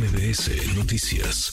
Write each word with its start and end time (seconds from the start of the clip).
MBS 0.00 0.48
Noticias. 0.78 1.52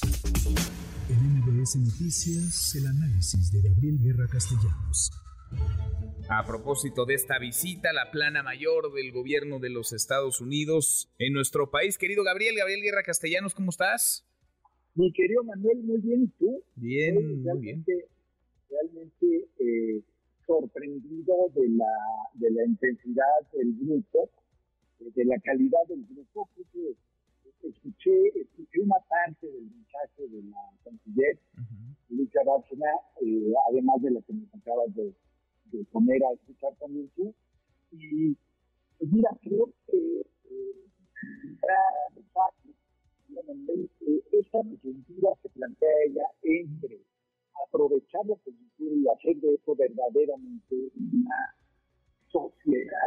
En 1.10 1.20
MBS 1.20 1.76
Noticias, 1.84 2.76
el 2.80 2.88
análisis 2.88 3.52
de 3.52 3.60
Gabriel 3.68 4.00
Guerra 4.00 4.26
Castellanos. 4.32 5.12
A 6.30 6.46
propósito 6.48 7.06
de 7.06 7.16
esta 7.16 7.40
visita, 7.40 7.92
la 7.92 8.10
plana 8.10 8.44
mayor 8.44 8.94
del 8.94 9.12
gobierno 9.12 9.60
de 9.60 9.70
los 9.70 9.92
Estados 9.92 10.40
Unidos 10.40 11.12
en 11.20 11.34
nuestro 11.34 11.72
país, 11.72 11.98
querido 11.98 12.24
Gabriel, 12.24 12.56
Gabriel 12.56 12.84
Guerra 12.84 13.04
Castellanos, 13.04 13.54
¿cómo 13.54 13.70
estás? 13.70 14.26
Mi 14.96 15.12
querido 15.12 15.44
Manuel, 15.44 15.84
muy 15.84 16.00
bien, 16.00 16.24
¿y 16.24 16.28
tú? 16.40 16.64
Bien, 16.76 17.44
muy 17.44 17.60
bien. 17.60 17.84
Realmente 18.70 19.50
eh, 19.60 20.02
sorprendido 20.46 21.36
de 21.54 21.68
la, 21.68 21.94
de 22.36 22.52
la 22.52 22.64
intensidad 22.66 23.42
del 23.52 23.76
grupo, 23.76 24.30
de 25.00 25.26
la 25.26 25.38
calidad 25.40 25.86
del 25.90 26.06
grupo. 26.06 26.50
Creo 26.56 26.66
que 26.72 27.08
escuché, 27.64 28.40
escuché 28.40 28.82
una 28.82 28.98
parte 29.08 29.48
del 29.48 29.64
mensaje 29.64 30.28
de 30.28 30.44
la 30.44 30.58
canciller, 30.84 31.40
Lucha 32.10 32.40
eh, 32.42 33.54
además 33.70 34.02
de 34.02 34.12
la 34.12 34.22
que 34.22 34.34
nos 34.34 34.54
acabas 34.54 34.94
de, 34.96 35.14
poner 35.92 36.24
a 36.24 36.34
escuchar 36.34 36.74
también 36.80 37.10
tú. 37.16 37.34
Y 37.92 38.36
pues 38.98 39.12
mira, 39.12 39.30
creo 39.42 39.70
que 39.86 40.22
eh, 40.50 40.88
esta 44.32 44.62
disyuntiva 44.64 45.30
que 45.42 45.50
plantea 45.50 45.90
ella 46.08 46.24
entre 46.44 47.02
aprovechar 47.66 48.26
la 48.26 48.36
coyuntura 48.38 48.96
y 48.96 49.08
hacer 49.08 49.42
de 49.42 49.56
esto 49.56 49.76
verdaderamente 49.76 50.76
una 50.96 51.56
sociedad. 52.32 52.98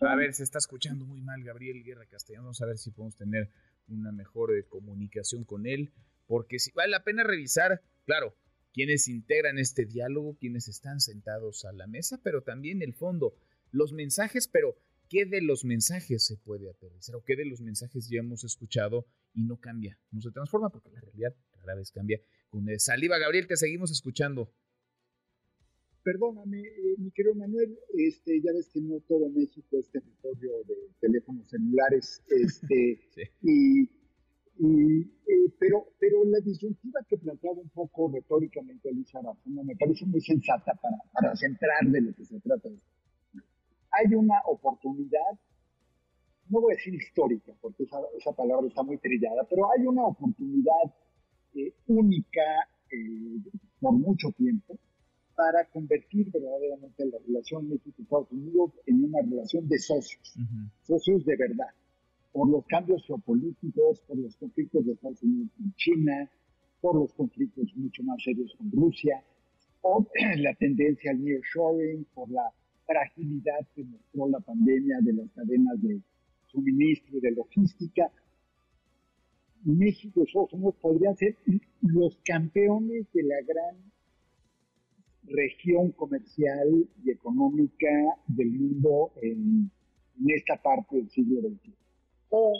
A 0.00 0.16
ver, 0.16 0.32
se 0.32 0.42
está 0.42 0.58
escuchando 0.58 1.04
muy 1.04 1.20
mal 1.20 1.42
Gabriel 1.42 1.82
Guerra 1.84 2.06
Castellanos, 2.06 2.44
vamos 2.44 2.62
a 2.62 2.66
ver 2.66 2.78
si 2.78 2.90
podemos 2.90 3.16
tener 3.16 3.50
una 3.88 4.12
mejor 4.12 4.56
eh, 4.56 4.64
comunicación 4.68 5.44
con 5.44 5.66
él, 5.66 5.92
porque 6.26 6.58
si 6.58 6.70
vale 6.72 6.90
la 6.90 7.04
pena 7.04 7.22
revisar, 7.22 7.82
claro, 8.04 8.34
quienes 8.72 9.08
integran 9.08 9.58
este 9.58 9.84
diálogo, 9.84 10.36
quienes 10.38 10.68
están 10.68 11.00
sentados 11.00 11.64
a 11.64 11.72
la 11.72 11.86
mesa, 11.86 12.20
pero 12.22 12.42
también 12.42 12.82
el 12.82 12.94
fondo, 12.94 13.34
los 13.72 13.92
mensajes, 13.92 14.48
pero 14.48 14.76
¿qué 15.08 15.26
de 15.26 15.42
los 15.42 15.64
mensajes 15.64 16.24
se 16.24 16.36
puede 16.36 16.70
aterrizar 16.70 17.16
o 17.16 17.24
qué 17.24 17.36
de 17.36 17.44
los 17.44 17.60
mensajes 17.60 18.08
ya 18.08 18.20
hemos 18.20 18.44
escuchado 18.44 19.06
y 19.34 19.42
no 19.42 19.58
cambia, 19.58 19.98
no 20.12 20.20
se 20.20 20.30
transforma 20.30 20.70
porque 20.70 20.90
la 20.90 21.00
realidad 21.00 21.34
rara 21.52 21.74
vez 21.74 21.90
cambia? 21.90 22.20
Con 22.48 22.66
saliva, 22.78 23.18
Gabriel, 23.18 23.46
te 23.46 23.56
seguimos 23.56 23.90
escuchando. 23.90 24.52
Perdóname, 26.10 26.58
eh, 26.58 26.96
mi 26.98 27.12
querido 27.12 27.36
Manuel, 27.36 27.78
este, 27.94 28.40
ya 28.42 28.50
ves 28.52 28.68
que 28.74 28.80
no 28.80 28.98
todo 29.06 29.28
México 29.28 29.78
es 29.78 29.88
territorio 29.90 30.50
de 30.66 30.74
teléfonos 30.98 31.48
celulares, 31.48 32.20
este, 32.26 32.98
y, 33.42 33.82
eh, 33.84 35.06
pero, 35.60 35.86
pero 36.00 36.24
la 36.24 36.40
disyuntiva 36.40 36.98
que 37.08 37.16
planteaba 37.16 37.60
un 37.60 37.68
poco 37.68 38.10
retóricamente 38.12 38.88
Elisa 38.88 39.20
Bárcena 39.20 39.62
me 39.62 39.76
parece 39.76 40.04
muy 40.04 40.20
sensata 40.20 40.74
para, 40.82 40.96
para 41.12 41.36
centrar 41.36 41.86
de 41.86 42.00
lo 42.00 42.12
que 42.12 42.24
se 42.24 42.40
trata. 42.40 42.68
Hay 43.92 44.12
una 44.12 44.40
oportunidad, 44.46 45.38
no 46.48 46.60
voy 46.60 46.74
a 46.74 46.76
decir 46.76 46.92
histórica, 46.92 47.52
porque 47.60 47.84
esa, 47.84 47.98
esa 48.18 48.32
palabra 48.32 48.66
está 48.66 48.82
muy 48.82 48.98
trillada, 48.98 49.46
pero 49.48 49.70
hay 49.70 49.86
una 49.86 50.06
oportunidad 50.06 50.92
eh, 51.54 51.72
única 51.86 52.66
por 53.78 53.92
mucho 53.92 54.32
tiempo 54.32 54.76
para 55.40 55.64
convertir 55.70 56.30
verdaderamente 56.30 57.02
la 57.06 57.16
relación 57.26 57.66
México-Estados 57.66 58.30
Unidos 58.30 58.72
en 58.84 59.04
una 59.04 59.22
relación 59.22 59.66
de 59.68 59.78
socios, 59.78 60.34
socios 60.82 61.24
de 61.24 61.34
verdad, 61.34 61.72
por 62.30 62.46
los 62.50 62.66
cambios 62.66 63.02
geopolíticos, 63.06 64.02
por 64.02 64.18
los 64.18 64.36
conflictos 64.36 64.84
de 64.84 64.92
Estados 64.92 65.22
Unidos 65.22 65.48
con 65.56 65.72
China, 65.76 66.30
por 66.82 66.94
los 66.96 67.14
conflictos 67.14 67.74
mucho 67.74 68.02
más 68.02 68.22
serios 68.22 68.54
con 68.58 68.70
Rusia, 68.70 69.24
por 69.80 70.06
la 70.36 70.52
tendencia 70.56 71.10
al 71.10 71.24
nearshoring, 71.24 72.04
por 72.12 72.30
la 72.30 72.52
fragilidad 72.84 73.66
que 73.74 73.84
mostró 73.84 74.28
la 74.28 74.40
pandemia 74.40 74.98
de 75.00 75.14
las 75.14 75.30
cadenas 75.30 75.80
de 75.80 76.02
suministro 76.48 77.16
y 77.16 77.20
de 77.20 77.30
logística. 77.30 78.12
México 79.64 80.20
y 80.20 80.24
Estados 80.24 80.52
Unidos 80.52 80.74
podrían 80.82 81.16
ser 81.16 81.38
los 81.80 82.18
campeones 82.26 83.10
de 83.14 83.22
la 83.22 83.36
gran 83.46 83.90
región 85.30 85.92
comercial 85.92 86.88
y 87.04 87.10
económica 87.10 87.88
del 88.26 88.50
mundo 88.50 89.12
en, 89.22 89.70
esta 90.26 90.60
parte 90.60 90.96
del 90.96 91.08
siglo 91.08 91.40
XXI. 91.40 91.74
O 92.28 92.52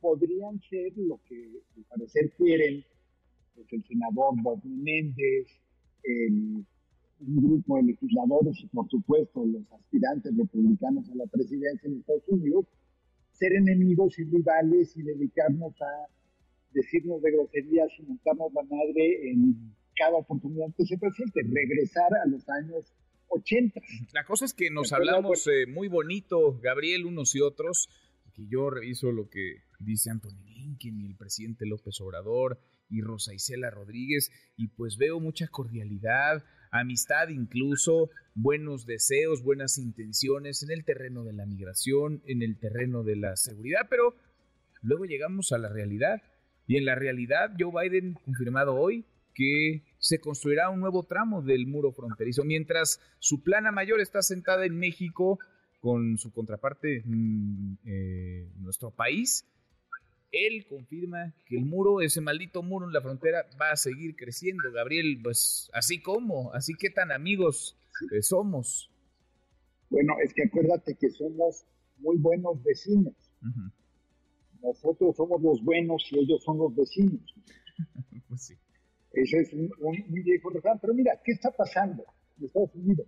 podrían 0.00 0.58
ser 0.70 0.92
lo 0.96 1.20
que 1.28 1.60
al 1.76 1.84
parecer 1.84 2.32
quieren 2.36 2.82
pues, 3.54 3.66
el 3.72 3.84
senador 3.84 4.34
Bob 4.42 4.64
Menéndez, 4.64 5.48
un 6.06 6.66
grupo 7.20 7.76
de 7.76 7.84
legisladores 7.84 8.58
y 8.62 8.66
por 8.68 8.88
supuesto 8.88 9.44
los 9.44 9.70
aspirantes 9.72 10.36
republicanos 10.36 11.08
a 11.10 11.14
la 11.14 11.26
presidencia 11.26 11.88
en 11.88 11.98
Estados 11.98 12.28
Unidos, 12.28 12.66
ser 13.32 13.52
enemigos 13.54 14.18
y 14.18 14.24
rivales 14.24 14.96
y 14.96 15.02
dedicarnos 15.02 15.80
a 15.82 16.08
decirnos 16.72 17.22
de 17.22 17.32
groserías 17.32 17.88
y 17.98 18.02
montarnos 18.02 18.52
la 18.52 18.62
madre 18.62 19.30
en 19.30 19.74
cada 19.96 20.16
oportunidad 20.16 20.66
que 20.76 20.84
se 20.84 20.98
presente, 20.98 21.40
regresar 21.42 22.12
a 22.24 22.28
los 22.28 22.48
años 22.48 22.92
80. 23.28 23.80
La 24.12 24.24
cosa 24.24 24.44
es 24.44 24.54
que 24.54 24.70
nos 24.70 24.92
hablamos 24.92 25.46
eh, 25.46 25.66
muy 25.66 25.88
bonito, 25.88 26.58
Gabriel, 26.62 27.06
unos 27.06 27.34
y 27.34 27.40
otros, 27.40 27.88
que 28.34 28.46
yo 28.48 28.70
reviso 28.70 29.12
lo 29.12 29.28
que 29.28 29.62
dice 29.78 30.10
Anthony 30.10 30.42
Blinken 30.44 31.00
y 31.00 31.06
el 31.06 31.16
presidente 31.16 31.66
López 31.66 32.00
Obrador 32.00 32.58
y 32.90 33.00
Rosa 33.00 33.34
Isela 33.34 33.70
Rodríguez, 33.70 34.30
y 34.56 34.68
pues 34.68 34.96
veo 34.96 35.20
mucha 35.20 35.48
cordialidad, 35.48 36.44
amistad 36.70 37.28
incluso, 37.28 38.10
buenos 38.34 38.86
deseos, 38.86 39.42
buenas 39.42 39.78
intenciones 39.78 40.62
en 40.62 40.70
el 40.70 40.84
terreno 40.84 41.24
de 41.24 41.32
la 41.32 41.46
migración, 41.46 42.22
en 42.26 42.42
el 42.42 42.58
terreno 42.58 43.02
de 43.04 43.16
la 43.16 43.36
seguridad, 43.36 43.86
pero 43.88 44.14
luego 44.82 45.04
llegamos 45.04 45.52
a 45.52 45.58
la 45.58 45.68
realidad. 45.68 46.22
Y 46.66 46.76
en 46.76 46.86
la 46.86 46.94
realidad, 46.94 47.54
Joe 47.58 47.88
Biden, 47.88 48.14
confirmado 48.24 48.74
hoy, 48.74 49.04
que 49.34 49.82
se 49.98 50.20
construirá 50.20 50.70
un 50.70 50.80
nuevo 50.80 51.02
tramo 51.02 51.42
del 51.42 51.66
muro 51.66 51.92
fronterizo, 51.92 52.44
mientras 52.44 53.00
su 53.18 53.42
plana 53.42 53.72
mayor 53.72 54.00
está 54.00 54.22
sentada 54.22 54.64
en 54.64 54.78
México 54.78 55.38
con 55.80 56.16
su 56.16 56.32
contraparte 56.32 57.02
mm, 57.04 57.74
eh, 57.84 58.48
nuestro 58.56 58.90
país. 58.90 59.46
Él 60.32 60.66
confirma 60.66 61.32
que 61.46 61.56
el 61.56 61.64
muro, 61.64 62.00
ese 62.00 62.20
maldito 62.20 62.62
muro 62.62 62.86
en 62.86 62.92
la 62.92 63.00
frontera, 63.00 63.46
va 63.60 63.70
a 63.70 63.76
seguir 63.76 64.16
creciendo. 64.16 64.72
Gabriel, 64.72 65.20
pues 65.22 65.70
así 65.72 66.00
como, 66.00 66.52
así 66.52 66.74
que 66.74 66.90
tan 66.90 67.12
amigos 67.12 67.78
somos. 68.22 68.90
Bueno, 69.90 70.14
es 70.24 70.34
que 70.34 70.42
acuérdate 70.42 70.96
que 70.96 71.10
somos 71.10 71.64
muy 71.98 72.16
buenos 72.16 72.62
vecinos. 72.62 73.14
Nosotros 74.62 75.14
somos 75.16 75.40
los 75.42 75.62
buenos 75.62 76.02
y 76.10 76.18
ellos 76.18 76.42
son 76.42 76.58
los 76.58 76.74
vecinos. 76.74 77.20
pues 78.28 78.42
sí. 78.42 78.54
Ese 79.14 79.40
es 79.40 79.52
un, 79.52 79.70
un, 79.80 80.04
viejo 80.08 80.50
refrán. 80.50 80.78
Pero 80.80 80.94
mira, 80.94 81.20
¿qué 81.24 81.32
está 81.32 81.50
pasando 81.50 82.04
en 82.38 82.46
Estados 82.46 82.74
Unidos? 82.74 83.06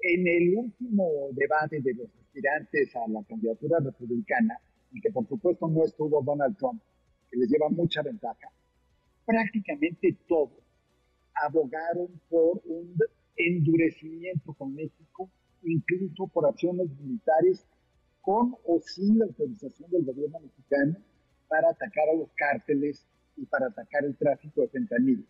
En 0.00 0.26
el 0.26 0.56
último 0.56 1.28
debate 1.32 1.80
de 1.80 1.94
los 1.94 2.08
aspirantes 2.16 2.94
a 2.96 3.08
la 3.08 3.22
candidatura 3.24 3.78
republicana, 3.80 4.58
en 4.92 5.00
que 5.00 5.10
por 5.10 5.26
supuesto 5.26 5.68
no 5.68 5.84
estuvo 5.84 6.22
Donald 6.22 6.56
Trump, 6.56 6.80
que 7.30 7.38
les 7.38 7.50
lleva 7.50 7.68
mucha 7.68 8.02
ventaja, 8.02 8.48
prácticamente 9.24 10.16
todos 10.28 10.62
abogaron 11.34 12.08
por 12.28 12.60
un 12.64 12.94
endurecimiento 13.36 14.52
con 14.54 14.74
México, 14.74 15.30
incluso 15.62 16.26
por 16.28 16.46
acciones 16.46 16.88
militares 17.00 17.64
con 18.20 18.54
o 18.64 18.80
sin 18.80 19.18
la 19.18 19.26
autorización 19.26 19.90
del 19.90 20.04
gobierno 20.04 20.40
mexicano 20.40 20.96
para 21.48 21.70
atacar 21.70 22.08
a 22.08 22.16
los 22.16 22.30
cárteles 22.34 23.06
y 23.36 23.46
para 23.46 23.66
atacar 23.66 24.04
el 24.04 24.16
tráfico 24.16 24.62
de 24.62 24.68
fentanilo. 24.68 25.24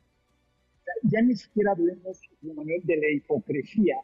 Ya 1.04 1.22
ni 1.22 1.36
siquiera 1.36 1.72
hablemos, 1.72 2.20
de 2.40 2.96
la 2.96 3.10
hipocresía 3.10 3.96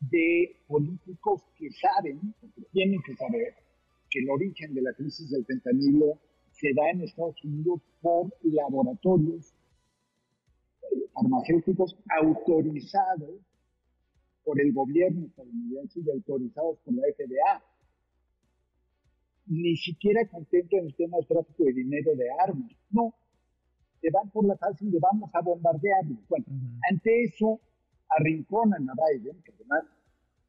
de 0.00 0.56
políticos 0.66 1.42
que 1.56 1.70
saben, 1.70 2.34
que 2.54 2.62
tienen 2.72 3.00
que 3.04 3.14
saber, 3.16 3.54
que 4.10 4.20
el 4.20 4.30
origen 4.30 4.74
de 4.74 4.82
la 4.82 4.92
crisis 4.92 5.30
del 5.30 5.44
fentanilo 5.44 6.18
se 6.52 6.72
da 6.74 6.90
en 6.90 7.02
Estados 7.02 7.42
Unidos 7.44 7.80
por 8.00 8.32
laboratorios 8.42 9.52
farmacéuticos 11.12 11.96
autorizados 12.08 13.40
por 14.44 14.60
el 14.60 14.72
gobierno 14.72 15.26
estadounidense 15.26 16.00
y 16.00 16.10
autorizados 16.10 16.78
por 16.78 16.94
la 16.94 17.02
FDA. 17.02 17.64
Ni 19.46 19.76
siquiera 19.76 20.26
contento 20.28 20.76
en 20.76 20.86
el 20.86 20.94
tema 20.94 21.18
del 21.18 21.26
tráfico 21.26 21.64
de 21.64 21.72
dinero 21.72 22.14
de 22.14 22.26
armas. 22.38 22.72
No, 22.90 23.14
se 24.00 24.10
van 24.10 24.30
por 24.30 24.46
la 24.46 24.56
fácil 24.56 24.90
de 24.90 24.98
vamos 24.98 25.30
a 25.32 25.40
bombardearlo. 25.40 26.16
Bueno, 26.28 26.46
ante 26.90 27.24
eso 27.24 27.60
arrinconan 28.08 28.88
a 28.88 28.94
Biden, 28.94 29.42
que 29.42 29.52
además 29.52 29.84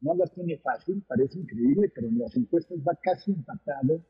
no 0.00 0.14
las 0.14 0.32
tiene 0.32 0.58
fácil, 0.58 1.02
parece 1.08 1.38
increíble, 1.38 1.90
pero 1.94 2.08
en 2.08 2.18
las 2.18 2.36
encuestas 2.36 2.78
va 2.86 2.94
casi 3.02 3.32
empatado 3.32 4.00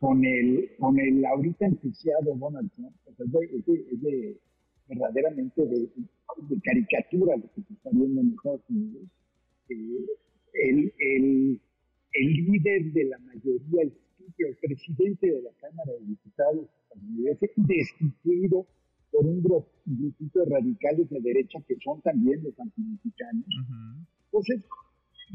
con 0.00 0.24
el, 0.24 0.70
con 0.78 0.98
el 0.98 1.24
ahorita 1.24 1.66
enjuiciado 1.66 2.34
Donald 2.36 2.70
Trump, 2.74 2.94
es, 3.06 4.02
de, 4.02 4.40
verdaderamente 4.88 5.66
de, 5.66 5.90
caricatura 6.62 7.36
lo 7.36 7.50
que 7.52 7.62
se 7.62 7.72
está 7.72 7.90
viendo 7.92 8.20
en 8.20 8.28
Estados 8.32 8.62
Unidos. 8.68 9.08
Eh, 9.68 10.06
el, 10.54 10.92
el, 10.98 11.60
el, 12.12 12.26
líder 12.26 12.92
de 12.92 13.04
la 13.04 13.18
mayoría, 13.18 13.82
el, 13.82 13.92
el 14.44 14.56
presidente 14.56 15.26
de 15.26 15.42
la 15.42 15.50
Cámara 15.60 15.92
de 15.92 16.06
Diputados 16.06 16.68
estadounidense, 16.82 17.50
destituido 17.56 18.66
por 19.10 19.24
un 19.24 19.42
grupito 19.42 20.40
de 20.40 20.46
radicales 20.46 21.08
de 21.08 21.20
derecha 21.20 21.58
que 21.66 21.76
son 21.82 22.00
también 22.02 22.42
los 22.42 22.58
antimexicanos. 22.58 23.46
Entonces, 24.26 24.62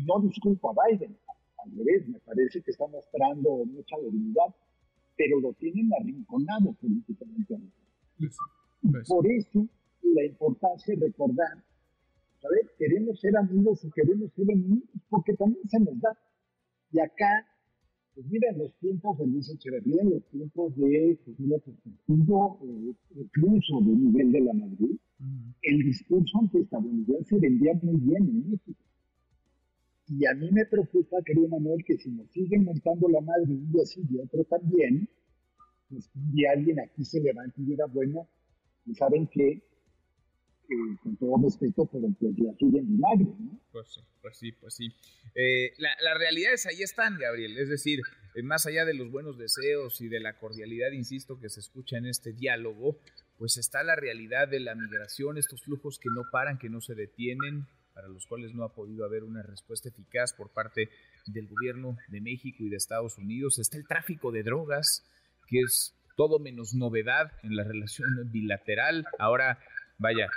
no 0.06 0.21
disculpo 0.21 0.71
a 0.71 0.88
Biden, 0.88 1.18
al 1.63 1.71
revés, 1.77 2.07
me 2.07 2.19
parece 2.19 2.62
que 2.62 2.71
está 2.71 2.88
mostrando 2.88 3.65
mucha 3.65 3.95
debilidad, 4.03 4.56
pero 5.18 5.39
lo 5.39 5.54
tienen 5.54 5.89
arrinconado 5.94 6.74
políticamente. 6.74 7.57
Pues, 8.18 8.38
pues. 8.92 9.07
Por 9.07 9.27
eso, 9.27 9.68
la 10.04 10.25
importancia 10.25 10.95
de 10.95 11.07
recordar, 11.07 11.63
¿sabes? 12.42 12.71
Queremos 12.77 13.19
ser 13.19 13.38
amigos 13.38 13.83
y 13.83 13.92
queremos 13.92 14.31
ser 14.33 14.50
enemigos, 14.50 14.89
porque 15.09 15.33
también 15.33 15.68
se 15.69 15.80
nos 15.80 16.00
da. 16.00 16.18
Y 16.92 17.00
acá, 17.00 17.47
pues 18.13 18.28
mira, 18.28 18.52
los 18.54 18.74
tiempos 18.80 19.18
de 19.19 19.28
Luis 19.28 19.50
Echeverría, 19.50 20.02
en 20.02 20.10
los 20.12 20.25
tiempos 20.30 20.75
de 20.75 21.18
Jesús 21.25 21.62
Portillo, 21.63 22.58
eh, 22.63 22.94
incluso 23.16 23.80
de 23.81 23.92
Miguel 23.92 24.31
de 24.31 24.42
la 24.42 24.54
Madrid, 24.54 24.98
el 25.62 25.84
discurso 25.84 26.40
antiestadounidense 26.40 27.38
vendía 27.40 27.74
muy 27.81 28.00
bien 28.02 28.24
en 28.28 28.52
México. 28.52 28.84
Y 30.08 30.25
a 30.25 30.34
mí 30.34 30.50
me 30.52 30.66
preocupa, 30.66 31.22
querido 31.25 31.48
Manuel, 31.48 31.84
que 31.86 31.98
si 31.98 32.10
nos 32.12 32.30
siguen 32.31 32.66
montando 32.66 33.08
la 33.08 33.22
madre 33.22 33.54
un 33.54 33.72
día 33.72 33.86
sí 33.86 34.02
y 34.10 34.18
otro 34.18 34.44
también, 34.44 35.07
pues 35.90 36.10
un 36.16 36.31
día 36.34 36.52
alguien 36.52 36.80
aquí 36.80 37.06
se 37.06 37.22
levante 37.22 37.62
y 37.62 37.66
diga, 37.66 37.86
bueno, 37.86 38.28
y 38.86 38.96
saben 38.96 39.28
con 41.03 41.15
todo 41.18 41.44
respeto, 41.44 41.85
pero 41.91 42.07
pues 42.19 42.38
la 42.39 42.53
siguen 42.56 42.88
vinagre, 42.88 43.33
¿no? 43.39 43.59
Pues 43.71 43.88
sí, 43.94 44.01
pues 44.21 44.38
sí, 44.38 44.51
pues 44.51 44.73
sí. 44.73 44.89
Eh, 45.35 45.73
la, 45.77 45.89
las 46.01 46.18
realidades 46.18 46.65
ahí 46.65 46.81
están, 46.81 47.18
Gabriel, 47.18 47.57
es 47.57 47.69
decir, 47.69 48.01
eh, 48.35 48.44
más 48.44 48.65
allá 48.65 48.85
de 48.85 48.94
los 48.94 49.12
buenos 49.12 49.38
deseos 49.38 50.01
y 50.01 50.07
de 50.07 50.19
la 50.19 50.38
cordialidad, 50.38 50.91
insisto, 50.91 51.39
que 51.39 51.50
se 51.50 51.59
escucha 51.59 51.97
en 51.97 52.06
este 52.06 52.33
diálogo, 52.33 53.00
pues 53.38 53.57
está 53.57 53.83
la 53.83 53.95
realidad 53.95 54.47
de 54.47 54.59
la 54.59 54.75
migración, 54.75 55.38
estos 55.38 55.63
flujos 55.63 56.00
que 56.00 56.09
no 56.13 56.21
paran, 56.31 56.57
que 56.57 56.69
no 56.69 56.81
se 56.81 56.95
detienen, 56.95 57.68
para 57.94 58.07
los 58.07 58.25
cuales 58.25 58.53
no 58.53 58.63
ha 58.63 58.73
podido 58.73 59.06
haber 59.06 59.23
una 59.23 59.44
respuesta 59.44 59.89
eficaz 59.89 60.33
por 60.33 60.51
parte 60.51 60.89
del 61.25 61.47
gobierno 61.47 61.97
de 62.07 62.21
México 62.21 62.63
y 62.63 62.69
de 62.69 62.77
Estados 62.77 63.18
Unidos. 63.18 63.59
Está 63.59 63.77
el 63.77 63.88
tráfico 63.88 64.31
de 64.31 64.44
drogas, 64.44 65.03
que 65.47 65.59
es 65.59 65.95
todo 66.15 66.39
menos 66.39 66.73
novedad 66.73 67.31
en 67.44 67.56
la 67.56 67.63
relación 67.65 68.07
bilateral. 68.31 69.06
Ahora, 69.19 69.59
vaya, 69.97 70.29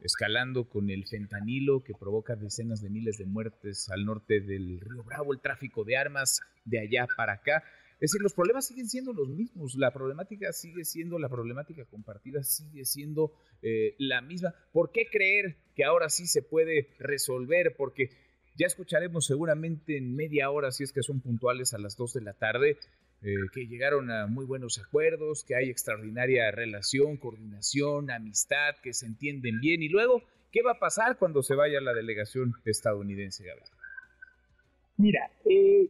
escalando 0.00 0.68
con 0.68 0.90
el 0.90 1.06
fentanilo 1.06 1.82
que 1.82 1.94
provoca 1.94 2.36
decenas 2.36 2.80
de 2.80 2.90
miles 2.90 3.18
de 3.18 3.26
muertes 3.26 3.88
al 3.90 4.04
norte 4.04 4.40
del 4.40 4.80
río 4.80 5.02
Bravo, 5.04 5.32
el 5.32 5.40
tráfico 5.40 5.84
de 5.84 5.96
armas 5.96 6.40
de 6.64 6.80
allá 6.80 7.06
para 7.16 7.34
acá. 7.34 7.64
Es 8.00 8.12
decir, 8.12 8.22
los 8.22 8.32
problemas 8.32 8.66
siguen 8.66 8.88
siendo 8.88 9.12
los 9.12 9.28
mismos, 9.28 9.74
la 9.74 9.92
problemática 9.92 10.52
sigue 10.52 10.84
siendo, 10.84 11.18
la 11.18 11.28
problemática 11.28 11.84
compartida 11.84 12.44
sigue 12.44 12.84
siendo 12.84 13.32
eh, 13.60 13.96
la 13.98 14.20
misma. 14.20 14.54
¿Por 14.72 14.92
qué 14.92 15.06
creer 15.10 15.56
que 15.74 15.84
ahora 15.84 16.08
sí 16.08 16.28
se 16.28 16.42
puede 16.42 16.90
resolver? 17.00 17.74
Porque 17.76 18.10
ya 18.56 18.66
escucharemos 18.66 19.26
seguramente 19.26 19.96
en 19.96 20.14
media 20.14 20.50
hora, 20.50 20.70
si 20.70 20.84
es 20.84 20.92
que 20.92 21.02
son 21.02 21.20
puntuales 21.20 21.74
a 21.74 21.78
las 21.78 21.96
2 21.96 22.14
de 22.14 22.20
la 22.20 22.34
tarde, 22.34 22.76
eh, 23.22 23.34
que 23.52 23.66
llegaron 23.66 24.10
a 24.10 24.26
muy 24.26 24.46
buenos 24.46 24.78
acuerdos, 24.78 25.44
que 25.44 25.56
hay 25.56 25.70
extraordinaria 25.70 26.50
relación, 26.50 27.16
coordinación, 27.16 28.10
amistad, 28.10 28.76
que 28.82 28.92
se 28.92 29.06
entienden 29.06 29.60
bien. 29.60 29.82
Y 29.82 29.88
luego, 29.88 30.22
¿qué 30.52 30.62
va 30.62 30.72
a 30.72 30.78
pasar 30.78 31.18
cuando 31.18 31.42
se 31.42 31.54
vaya 31.54 31.80
la 31.80 31.94
delegación 31.94 32.52
estadounidense, 32.64 33.44
Gabriel? 33.44 33.68
Mira, 34.98 35.30
eh, 35.44 35.88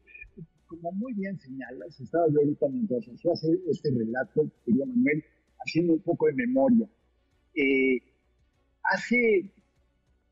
como 0.66 0.92
muy 0.92 1.12
bien 1.14 1.38
señalas, 1.38 1.98
estaba 2.00 2.26
yo 2.28 2.40
ahorita 2.40 2.66
mientras 2.69 3.04
hacía 3.04 3.32
este 3.70 3.90
relato, 3.90 4.50
querido 4.64 4.86
Manuel, 4.86 5.24
haciendo 5.58 5.94
un 5.94 6.02
poco 6.02 6.26
de 6.26 6.34
memoria. 6.34 6.88
Eh, 7.54 8.02
hace 8.84 9.50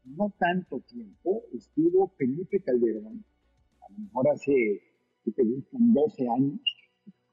no 0.04 0.32
tanto 0.38 0.80
tiempo 0.80 1.42
estuvo 1.52 2.08
Felipe 2.16 2.60
Calderón, 2.60 3.24
a 3.80 3.92
lo 3.92 3.98
mejor 3.98 4.28
hace, 4.32 4.82
te 5.24 5.42
12 5.42 6.28
años, 6.28 6.60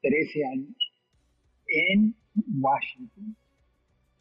13 0.04 0.46
años, 0.46 0.76
en 1.66 2.16
Washington 2.60 3.36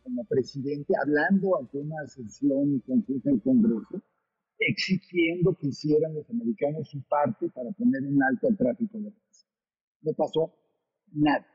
como 0.03 0.25
presidente, 0.25 0.95
hablando 1.05 1.59
ante 1.59 1.79
una 1.79 2.07
sesión 2.07 2.81
conjunta 2.81 3.31
del 3.31 3.43
Congreso, 3.43 4.03
exigiendo 4.59 5.55
que 5.55 5.69
hicieran 5.69 6.15
los 6.15 6.29
americanos 6.31 6.89
su 6.89 7.03
parte 7.03 7.49
para 7.51 7.71
poner 7.73 8.03
un 8.03 8.23
alto 8.23 8.49
al 8.49 8.57
tráfico 8.57 8.99
de 8.99 9.09
armas. 9.09 9.47
No 10.03 10.13
pasó 10.15 10.53
nada. 11.13 11.47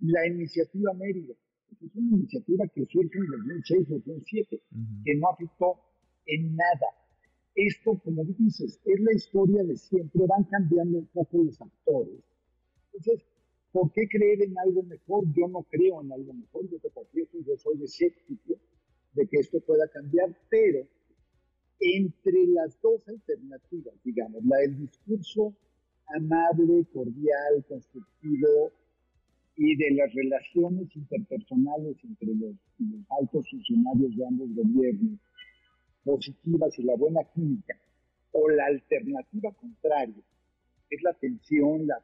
La 0.00 0.26
iniciativa 0.26 0.92
Mérida, 0.94 1.34
es 1.80 1.94
una 1.94 2.16
iniciativa 2.16 2.66
que 2.68 2.84
surge 2.86 3.18
en 3.18 3.26
2006-2007, 3.26 4.60
que 5.04 5.14
no 5.16 5.28
afectó 5.28 5.80
en 6.26 6.54
nada. 6.56 6.86
Esto, 7.54 8.00
como 8.04 8.24
dices, 8.24 8.80
es 8.84 9.00
la 9.00 9.12
historia 9.12 9.62
de 9.64 9.76
siempre, 9.76 10.22
van 10.26 10.44
cambiando 10.44 10.98
un 10.98 11.06
poco 11.06 11.44
los 11.44 11.60
actores. 11.60 12.20
Entonces, 12.86 13.26
¿por 13.72 13.90
qué 13.92 14.06
creer 14.08 14.42
en 14.42 14.58
algo 14.58 14.82
mejor? 14.82 15.24
Yo 15.34 15.48
no 15.48 15.62
creo 15.64 16.02
en 16.02 16.12
algo 16.12 16.32
mejor, 16.34 16.68
yo 16.70 16.78
te 16.78 16.90
confieso, 16.90 17.38
yo 17.46 17.56
soy 17.56 17.82
escéptico 17.82 18.54
de 19.14 19.26
que 19.26 19.38
esto 19.40 19.60
pueda 19.60 19.88
cambiar, 19.88 20.36
pero 20.48 20.86
entre 21.80 22.46
las 22.46 22.80
dos 22.80 23.08
alternativas, 23.08 23.94
digamos, 24.04 24.44
la 24.44 24.58
del 24.58 24.78
discurso 24.78 25.54
amable, 26.14 26.84
cordial, 26.92 27.64
constructivo 27.66 28.72
y 29.56 29.76
de 29.76 29.90
las 29.92 30.14
relaciones 30.14 30.94
interpersonales 30.94 31.96
entre 32.04 32.34
los, 32.34 32.54
altos 33.20 33.48
funcionarios 33.50 34.16
de 34.16 34.26
ambos 34.26 34.48
gobiernos, 34.54 35.18
positivas 36.04 36.78
y 36.78 36.82
la 36.82 36.96
buena 36.96 37.20
química, 37.34 37.76
o 38.32 38.48
la 38.50 38.66
alternativa 38.66 39.52
contraria, 39.52 40.22
es 40.90 41.02
la 41.02 41.14
tensión, 41.14 41.86
la 41.86 41.96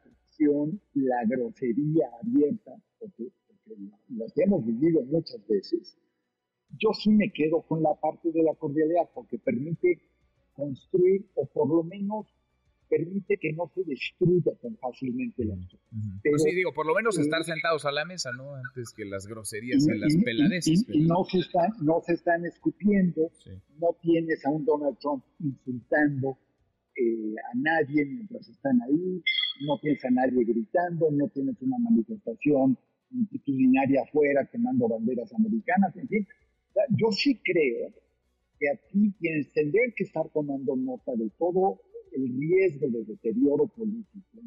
la 0.93 1.25
grosería 1.25 2.09
abierta, 2.21 2.71
porque, 2.99 3.31
porque 3.47 3.81
las 4.09 4.37
hemos 4.37 4.65
vivido 4.65 5.01
muchas 5.03 5.45
veces, 5.47 5.97
yo 6.77 6.89
sí 6.93 7.09
me 7.09 7.31
quedo 7.31 7.61
con 7.63 7.81
la 7.81 7.95
parte 7.95 8.31
de 8.31 8.43
la 8.43 8.53
cordialidad 8.55 9.09
porque 9.13 9.39
permite 9.39 9.99
construir 10.53 11.25
o 11.35 11.45
por 11.47 11.67
lo 11.67 11.83
menos 11.83 12.27
permite 12.89 13.37
que 13.37 13.53
no 13.53 13.71
se 13.73 13.83
destruya 13.83 14.51
tan 14.61 14.75
fácilmente 14.77 15.45
la 15.45 15.55
pues 16.23 16.43
sí, 16.43 16.55
digo, 16.55 16.73
por 16.73 16.87
lo 16.87 16.95
menos 16.95 17.17
estar 17.19 17.43
sentados 17.43 17.85
a 17.85 17.91
la 17.91 18.03
mesa, 18.03 18.31
¿no? 18.35 18.55
Antes 18.55 18.93
que 18.95 19.05
las 19.05 19.27
groserías 19.27 19.85
y, 19.85 19.97
las 19.97 20.15
peladeces. 20.23 20.85
Y, 20.89 21.01
no, 21.01 21.23
se 21.25 21.39
están, 21.39 21.69
no 21.81 22.01
se 22.05 22.13
están 22.13 22.45
escupiendo, 22.45 23.29
no 23.79 23.95
tienes 24.01 24.43
a 24.45 24.49
un 24.49 24.65
Donald 24.65 24.97
Trump 24.97 25.23
insultando 25.39 26.37
eh, 26.95 27.35
a 27.53 27.55
nadie 27.55 28.05
mientras 28.05 28.49
están 28.49 28.81
ahí, 28.81 29.21
no 29.59 29.79
tienes 29.79 30.03
a 30.05 30.11
nadie 30.11 30.43
gritando, 30.43 31.11
no 31.11 31.27
tienes 31.29 31.61
una 31.61 31.77
manifestación 31.79 32.77
multitudinaria 33.11 34.03
afuera 34.03 34.47
quemando 34.51 34.87
banderas 34.87 35.33
americanas, 35.33 35.95
en 35.97 36.07
fin, 36.07 36.27
yo 36.89 37.11
sí 37.11 37.39
creo 37.43 37.91
que 38.59 38.69
aquí 38.69 39.13
quienes 39.19 39.51
tendrían 39.53 39.91
que 39.95 40.03
estar 40.03 40.29
tomando 40.29 40.75
nota 40.75 41.13
de 41.15 41.29
todo 41.37 41.81
el 42.11 42.27
riesgo 42.39 42.87
de 42.89 43.05
deterioro 43.05 43.67
político, 43.67 44.39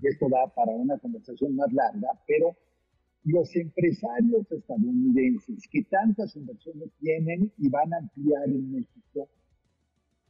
y 0.00 0.06
esto 0.06 0.28
da 0.28 0.52
para 0.54 0.72
una 0.72 0.98
conversación 0.98 1.54
más 1.56 1.72
larga, 1.72 2.08
pero 2.26 2.56
los 3.24 3.54
empresarios 3.56 4.50
estadounidenses 4.50 5.68
que 5.70 5.82
tantas 5.84 6.34
inversiones 6.36 6.90
tienen 7.00 7.52
y 7.58 7.68
van 7.68 7.92
a 7.92 7.98
ampliar 7.98 8.48
en 8.48 8.72
México, 8.72 9.28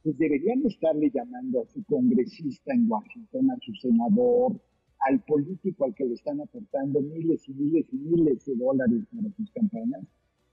pues 0.03 0.17
deberían 0.17 0.65
estarle 0.65 1.11
llamando 1.13 1.61
a 1.61 1.67
su 1.67 1.83
congresista 1.85 2.73
en 2.73 2.89
Washington, 2.89 3.51
a 3.51 3.57
su 3.61 3.73
senador, 3.75 4.59
al 5.07 5.23
político 5.23 5.85
al 5.85 5.95
que 5.95 6.05
le 6.05 6.13
están 6.13 6.41
aportando 6.41 7.01
miles 7.01 7.47
y 7.47 7.53
miles 7.53 7.85
y 7.91 7.97
miles 7.97 8.45
de 8.45 8.55
dólares 8.55 9.03
para 9.13 9.31
sus 9.35 9.51
campañas, 9.51 10.03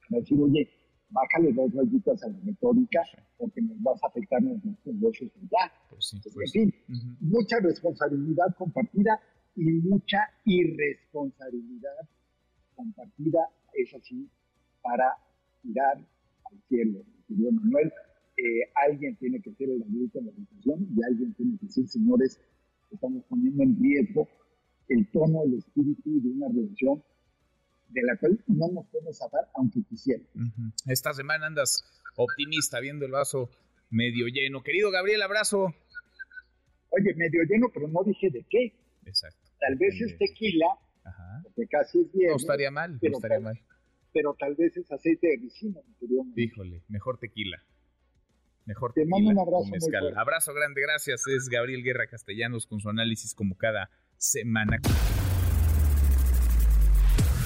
decir, 0.09 0.41
oye, 0.41 0.69
bájale 1.11 1.53
dos 1.53 1.73
rayitas 1.73 2.23
a 2.23 2.29
la 2.29 2.39
retórica 2.45 3.01
porque 3.39 3.63
nos 3.63 3.81
vas 3.83 4.03
a 4.03 4.09
afectar 4.09 4.43
nuestros 4.43 4.77
negocios 4.85 5.33
ya. 5.51 5.73
Pues 5.91 6.15
pues 6.23 6.55
en 6.55 6.71
fin, 6.71 6.75
mucha 7.21 7.59
responsabilidad 7.61 8.55
compartida 8.57 9.21
y 9.57 9.65
mucha 9.65 10.19
irresponsabilidad 10.45 12.09
compartida, 12.75 13.49
es 13.75 13.95
así, 13.95 14.29
para 14.83 15.13
tirar 15.63 15.97
al 15.97 16.63
cielo. 16.69 17.01
Querido 17.27 17.53
Manuel, 17.53 17.91
eh, 18.37 18.71
alguien 18.75 19.17
tiene 19.17 19.41
que 19.41 19.53
ser 19.55 19.71
el 19.71 19.83
adulto 19.83 20.19
de 20.21 20.27
la 20.27 20.33
situación 20.33 20.89
y 20.95 21.03
alguien 21.05 21.35
tiene 21.35 21.59
que 21.59 21.67
decir, 21.67 21.89
señores, 21.89 22.41
estamos 22.91 23.25
poniendo 23.29 23.63
en 23.63 23.81
riesgo 23.81 24.29
el 24.89 25.11
tono, 25.11 25.43
el 25.45 25.55
espíritu 25.55 26.21
de 26.23 26.29
una 26.29 26.49
relación 26.49 27.03
de 27.89 28.03
la 28.03 28.17
cual 28.17 28.39
no 28.47 28.69
nos 28.73 28.87
podemos 28.87 29.17
zafar 29.17 29.49
aunque 29.55 29.83
quisiera. 29.89 30.23
Esta 30.87 31.15
semana 31.15 31.47
andas 31.47 31.85
optimista, 32.17 32.81
viendo 32.81 33.07
el 33.07 33.13
vaso 33.13 33.51
medio 33.91 34.27
lleno. 34.27 34.63
Querido 34.63 34.91
Gabriel, 34.91 35.23
abrazo. 35.23 35.75
Oye, 36.91 37.15
medio 37.15 37.43
lleno, 37.45 37.69
pero 37.73 37.89
no 37.89 38.03
dije 38.05 38.31
de 38.31 38.45
qué. 38.49 38.75
Exacto. 39.05 39.39
Tal 39.61 39.77
vez 39.77 40.01
es 40.01 40.19
tequila, 40.19 40.67
Ajá. 41.05 41.43
porque 41.45 41.67
casi 41.69 42.01
es 42.01 42.13
bien. 42.13 42.31
No 42.31 42.37
estaría 42.37 42.71
mal, 42.71 42.99
no 43.01 43.17
estaría 43.17 43.41
mal. 43.41 43.59
Pero 44.13 44.35
tal 44.39 44.55
vez 44.55 44.77
es 44.77 44.91
aceite 44.91 45.27
de 45.29 45.37
ricino, 45.37 45.81
Híjole, 46.37 46.83
mejor 46.89 47.19
tequila. 47.19 47.63
Mejor 48.67 48.93
Te. 48.93 49.05
Mando 49.07 49.31
un 49.31 49.39
abrazo. 49.39 49.71
abrazo 50.17 50.53
grande, 50.53 50.81
gracias. 50.83 51.27
Es 51.29 51.49
Gabriel 51.49 51.83
Guerra 51.83 52.07
Castellanos 52.07 52.67
con 52.67 52.81
su 52.81 52.91
análisis 52.91 53.35
como 53.35 53.57
cada 53.57 53.89
semana. 54.19 54.81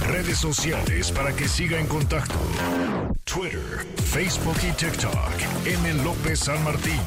Redes 0.09 0.39
sociales 0.39 1.13
para 1.13 1.37
que 1.37 1.47
siga 1.47 1.79
en 1.79 1.87
contacto: 1.87 2.35
Twitter, 3.25 3.61
Facebook 3.97 4.57
y 4.67 4.73
TikTok. 4.73 5.67
M. 5.67 6.03
López 6.03 6.41
San 6.41 6.65
Martín. 6.65 7.01